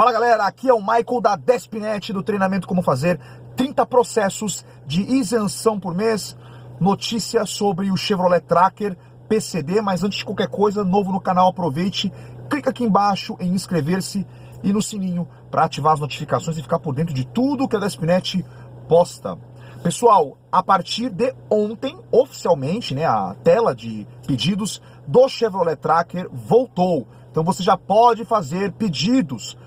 Fala 0.00 0.12
galera, 0.12 0.46
aqui 0.46 0.66
é 0.66 0.72
o 0.72 0.80
Michael 0.80 1.20
da 1.20 1.36
Despinet 1.36 2.10
do 2.10 2.22
treinamento 2.22 2.66
Como 2.66 2.80
Fazer 2.80 3.20
30 3.54 3.84
processos 3.84 4.64
de 4.86 5.02
isenção 5.02 5.78
por 5.78 5.94
mês. 5.94 6.34
Notícia 6.80 7.44
sobre 7.44 7.90
o 7.90 7.98
Chevrolet 7.98 8.40
Tracker 8.40 8.96
PCD, 9.28 9.82
mas 9.82 10.02
antes 10.02 10.20
de 10.20 10.24
qualquer 10.24 10.48
coisa, 10.48 10.82
novo 10.82 11.12
no 11.12 11.20
canal, 11.20 11.48
aproveite, 11.48 12.10
clica 12.48 12.70
aqui 12.70 12.82
embaixo 12.82 13.36
em 13.38 13.52
inscrever-se 13.52 14.26
e 14.62 14.72
no 14.72 14.80
sininho 14.80 15.28
para 15.50 15.64
ativar 15.64 15.92
as 15.92 16.00
notificações 16.00 16.56
e 16.56 16.62
ficar 16.62 16.78
por 16.78 16.94
dentro 16.94 17.12
de 17.12 17.26
tudo 17.26 17.68
que 17.68 17.76
a 17.76 17.78
Despinet 17.78 18.42
posta. 18.88 19.36
Pessoal, 19.82 20.38
a 20.50 20.62
partir 20.62 21.10
de 21.10 21.34
ontem, 21.50 21.94
oficialmente, 22.10 22.94
né, 22.94 23.04
a 23.04 23.36
tela 23.44 23.74
de 23.74 24.06
pedidos 24.26 24.80
do 25.06 25.28
Chevrolet 25.28 25.76
Tracker 25.76 26.26
voltou. 26.32 27.06
Então 27.30 27.44
você 27.44 27.62
já 27.62 27.76
pode 27.76 28.24
fazer 28.24 28.72
pedidos 28.72 29.58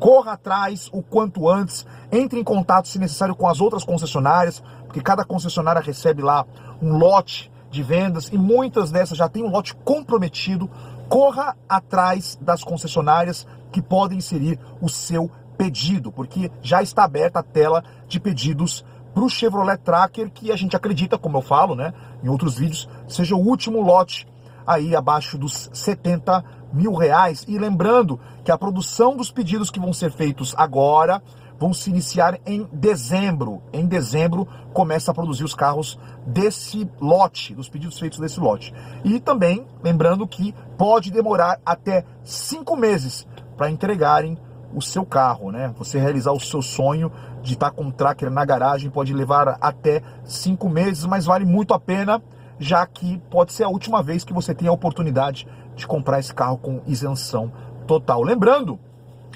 corra 0.00 0.32
atrás 0.32 0.88
o 0.92 1.02
quanto 1.02 1.48
antes, 1.48 1.86
entre 2.10 2.40
em 2.40 2.44
contato, 2.44 2.88
se 2.88 2.98
necessário, 2.98 3.36
com 3.36 3.46
as 3.46 3.60
outras 3.60 3.84
concessionárias, 3.84 4.62
porque 4.86 5.00
cada 5.00 5.24
concessionária 5.24 5.82
recebe 5.82 6.22
lá 6.22 6.46
um 6.82 6.96
lote 6.96 7.52
de 7.70 7.82
vendas 7.82 8.28
e 8.32 8.38
muitas 8.38 8.90
dessas 8.90 9.16
já 9.16 9.28
tem 9.28 9.44
um 9.44 9.50
lote 9.50 9.76
comprometido. 9.76 10.68
Corra 11.08 11.54
atrás 11.68 12.38
das 12.40 12.64
concessionárias 12.64 13.46
que 13.70 13.82
podem 13.82 14.18
inserir 14.18 14.58
o 14.80 14.88
seu 14.88 15.30
pedido, 15.56 16.10
porque 16.10 16.50
já 16.62 16.82
está 16.82 17.04
aberta 17.04 17.40
a 17.40 17.42
tela 17.42 17.84
de 18.08 18.18
pedidos 18.18 18.84
para 19.12 19.22
o 19.22 19.28
Chevrolet 19.28 19.76
Tracker, 19.76 20.30
que 20.30 20.50
a 20.50 20.56
gente 20.56 20.74
acredita, 20.74 21.18
como 21.18 21.36
eu 21.36 21.42
falo, 21.42 21.74
né, 21.74 21.92
em 22.22 22.28
outros 22.28 22.56
vídeos, 22.56 22.88
seja 23.06 23.34
o 23.34 23.46
último 23.46 23.82
lote 23.82 24.26
aí 24.70 24.94
abaixo 24.94 25.36
dos 25.36 25.68
70 25.72 26.44
mil 26.72 26.94
reais. 26.94 27.44
E 27.48 27.58
lembrando 27.58 28.20
que 28.44 28.52
a 28.52 28.58
produção 28.58 29.16
dos 29.16 29.30
pedidos 29.30 29.70
que 29.70 29.80
vão 29.80 29.92
ser 29.92 30.12
feitos 30.12 30.54
agora 30.56 31.20
vão 31.58 31.74
se 31.74 31.90
iniciar 31.90 32.38
em 32.46 32.66
dezembro. 32.72 33.60
Em 33.72 33.84
dezembro 33.84 34.46
começa 34.72 35.10
a 35.10 35.14
produzir 35.14 35.44
os 35.44 35.54
carros 35.54 35.98
desse 36.24 36.88
lote, 37.00 37.54
dos 37.54 37.68
pedidos 37.68 37.98
feitos 37.98 38.18
desse 38.18 38.38
lote. 38.38 38.72
E 39.04 39.18
também 39.18 39.66
lembrando 39.82 40.26
que 40.26 40.54
pode 40.78 41.10
demorar 41.10 41.60
até 41.66 42.04
cinco 42.22 42.76
meses 42.76 43.26
para 43.56 43.70
entregarem 43.70 44.38
o 44.72 44.80
seu 44.80 45.04
carro, 45.04 45.50
né? 45.50 45.74
Você 45.76 45.98
realizar 45.98 46.32
o 46.32 46.40
seu 46.40 46.62
sonho 46.62 47.12
de 47.42 47.54
estar 47.54 47.72
com 47.72 47.82
um 47.82 47.90
tracker 47.90 48.30
na 48.30 48.44
garagem 48.44 48.88
pode 48.88 49.12
levar 49.12 49.58
até 49.60 50.00
cinco 50.24 50.68
meses, 50.68 51.04
mas 51.04 51.26
vale 51.26 51.44
muito 51.44 51.74
a 51.74 51.80
pena 51.80 52.22
já 52.60 52.86
que 52.86 53.18
pode 53.30 53.54
ser 53.54 53.64
a 53.64 53.68
última 53.68 54.02
vez 54.02 54.22
que 54.22 54.34
você 54.34 54.54
tem 54.54 54.68
a 54.68 54.72
oportunidade 54.72 55.48
de 55.74 55.86
comprar 55.86 56.20
esse 56.20 56.32
carro 56.32 56.58
com 56.58 56.82
isenção 56.86 57.50
total. 57.86 58.22
Lembrando, 58.22 58.78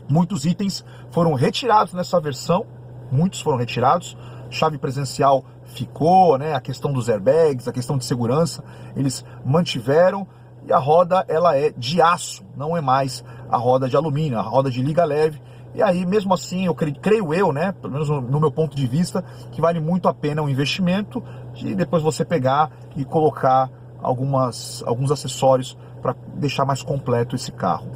muitos 0.09 0.45
itens 0.45 0.85
foram 1.11 1.33
retirados 1.33 1.95
nessa 1.95 2.21
versão, 2.21 2.67
muitos 3.11 3.41
foram 3.41 3.57
retirados, 3.57 4.17
chave 4.51 4.77
presencial 4.77 5.43
ficou, 5.65 6.37
né? 6.37 6.55
A 6.55 6.61
questão 6.61 6.93
dos 6.93 7.09
airbags, 7.09 7.67
a 7.67 7.73
questão 7.73 7.97
de 7.97 8.05
segurança, 8.05 8.63
eles 8.95 9.25
mantiveram 9.45 10.27
e 10.67 10.73
a 10.73 10.79
roda 10.79 11.25
ela 11.27 11.57
é 11.57 11.71
de 11.71 12.03
aço, 12.03 12.45
não 12.55 12.77
é 12.77 12.81
mais 12.83 13.25
a 13.51 13.57
roda 13.57 13.89
de 13.89 13.97
alumínio, 13.97 14.39
a 14.39 14.43
roda 14.43 14.71
de 14.71 14.83
liga 14.83 15.05
leve. 15.05 15.41
E 15.75 15.83
aí, 15.83 16.07
mesmo 16.07 16.33
assim, 16.33 16.67
eu 16.67 16.75
creio, 16.75 16.97
creio 17.01 17.35
eu, 17.35 17.53
né, 17.53 17.73
pelo 17.73 17.93
menos 17.93 18.09
no, 18.09 18.41
meu 18.41 18.51
ponto 18.51 18.77
de 18.77 18.87
vista, 18.87 19.25
que 19.51 19.61
vale 19.61 19.81
muito 19.81 20.09
a 20.09 20.15
pena 20.15 20.43
o 20.43 20.49
investimento 20.49 21.23
de 21.53 21.75
depois 21.75 22.03
você 22.03 22.25
pegar 22.25 22.71
e 22.97 23.05
colocar 23.05 23.71
algumas, 24.01 24.85
alguns 24.87 25.11
acessórios 25.11 25.77
para 26.01 26.15
deixar 26.37 26.65
mais 26.65 26.83
completo 26.83 27.35
esse 27.35 27.51
carro. 27.51 27.91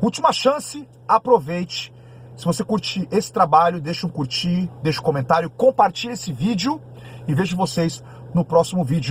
Última 0.00 0.32
chance, 0.32 0.88
aproveite. 1.06 1.92
Se 2.36 2.46
você 2.46 2.64
curtir 2.64 3.06
esse 3.10 3.30
trabalho, 3.30 3.82
deixa 3.82 4.06
um 4.06 4.10
curtir, 4.10 4.70
deixa 4.82 5.00
um 5.00 5.04
comentário, 5.04 5.50
compartilhe 5.50 6.14
esse 6.14 6.32
vídeo 6.32 6.80
e 7.28 7.34
vejo 7.34 7.54
vocês 7.54 8.02
no 8.32 8.44
próximo 8.44 8.82
vídeo. 8.82 9.08